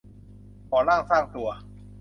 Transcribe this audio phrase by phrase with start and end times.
[0.69, 1.49] ก่อร่างสร้างตัว